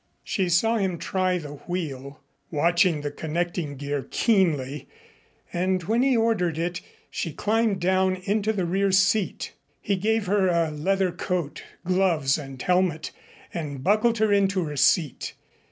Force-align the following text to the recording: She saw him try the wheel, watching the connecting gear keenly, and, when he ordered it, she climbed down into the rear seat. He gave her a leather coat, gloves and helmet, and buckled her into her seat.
She 0.23 0.49
saw 0.49 0.77
him 0.77 0.97
try 0.97 1.37
the 1.37 1.57
wheel, 1.67 2.21
watching 2.49 3.01
the 3.01 3.11
connecting 3.11 3.75
gear 3.77 4.07
keenly, 4.09 4.89
and, 5.53 5.83
when 5.83 6.01
he 6.01 6.17
ordered 6.17 6.57
it, 6.57 6.81
she 7.11 7.31
climbed 7.31 7.79
down 7.81 8.15
into 8.15 8.51
the 8.51 8.65
rear 8.65 8.91
seat. 8.91 9.53
He 9.79 9.95
gave 9.97 10.25
her 10.25 10.47
a 10.47 10.71
leather 10.71 11.11
coat, 11.11 11.61
gloves 11.85 12.39
and 12.39 12.59
helmet, 12.59 13.11
and 13.53 13.83
buckled 13.83 14.17
her 14.17 14.33
into 14.33 14.63
her 14.63 14.75
seat. 14.75 15.35